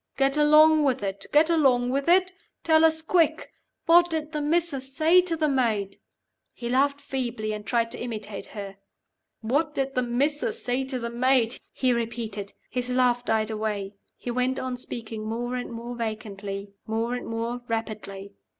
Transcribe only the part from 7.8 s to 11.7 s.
to imitate her. "'What did the Missus say to the Maid?'"